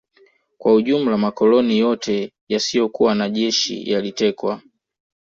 [0.57, 4.61] Kwa ujumla makoloni yote yasiyokuwa na jeshi yalitekwa